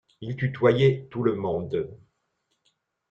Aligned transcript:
Il 0.19 0.35
tutoyait 0.35 1.07
tout 1.11 1.21
le 1.21 1.35
monde. 1.35 1.93